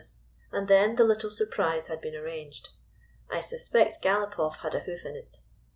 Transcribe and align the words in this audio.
GYPSY, 0.01 0.03
THE 0.03 0.07
TALKING 0.51 0.61
DOG 0.61 0.67
then 0.67 0.95
the 0.95 1.03
little 1.03 1.29
surprise 1.29 1.87
had 1.87 2.01
been 2.01 2.15
arranged. 2.15 2.69
I 3.29 3.39
suspect 3.39 4.01
Galopoff 4.01 4.61
had 4.61 4.73
a 4.73 4.79
hoof 4.79 5.05
in 5.05 5.15
it. 5.15 5.41